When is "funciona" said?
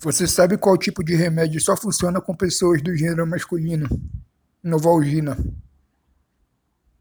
1.76-2.20